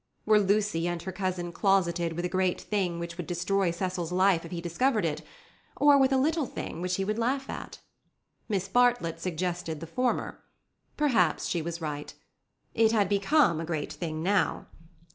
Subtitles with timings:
[0.25, 4.43] Were Lucy and her cousin closeted with a great thing which would destroy Cecil's life
[4.43, 5.21] if he discovered it,
[5.77, 7.77] or with a little thing which he would laugh at?
[8.49, 10.39] Miss Bartlett suggested the former.
[10.97, 12.15] Perhaps she was right.
[12.73, 14.65] It had become a great thing now.